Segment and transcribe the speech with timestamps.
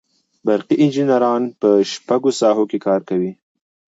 [0.45, 3.31] برقي انجینران په شپږو ساحو کې کار کوي.